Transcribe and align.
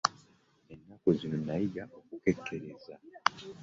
Ennaku 0.73 1.07
zino 1.19 1.37
nayiga 1.45 1.83
okukekkereza. 1.97 2.95